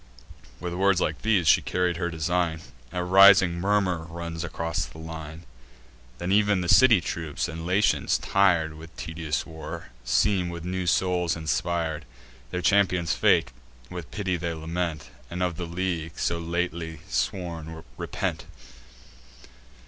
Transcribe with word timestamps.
With 0.59 0.73
words 0.73 0.99
like 0.99 1.21
these, 1.21 1.47
she 1.47 1.61
carried 1.61 1.97
her 1.97 2.09
design: 2.09 2.61
A 2.91 3.03
rising 3.03 3.59
murmur 3.61 4.07
runs 4.09 4.43
along 4.43 4.73
the 4.91 4.97
line. 4.97 5.43
Then 6.17 6.31
ev'n 6.31 6.61
the 6.61 6.67
city 6.67 6.99
troops, 7.01 7.47
and 7.47 7.67
Latians, 7.67 8.17
tir'd 8.17 8.73
With 8.73 8.97
tedious 8.97 9.45
war, 9.45 9.89
seem 10.03 10.49
with 10.49 10.65
new 10.65 10.87
souls 10.87 11.35
inspir'd: 11.35 12.05
Their 12.49 12.63
champion's 12.63 13.13
fate 13.13 13.51
with 13.91 14.09
pity 14.09 14.37
they 14.37 14.55
lament, 14.55 15.11
And 15.29 15.43
of 15.43 15.57
the 15.57 15.67
league, 15.67 16.17
so 16.17 16.39
lately 16.39 17.01
sworn, 17.07 17.83
repent. 17.95 18.45